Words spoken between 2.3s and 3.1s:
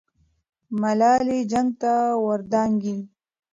دانګي.